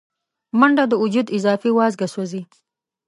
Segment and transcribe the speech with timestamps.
[0.59, 2.43] منډه د وجود اضافي وازګه سوځوي